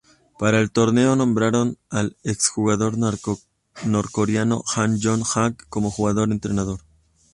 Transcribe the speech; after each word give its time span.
Para 0.39 0.59
el 0.61 0.71
torneo, 0.71 1.15
nombraron 1.15 1.77
al 1.91 2.17
ex 2.23 2.49
jugador 2.49 2.95
norcoreano 3.85 4.63
An 4.75 4.97
Yong-hak 4.97 5.67
como 5.69 5.91
jugador-entrenador. 5.91 6.79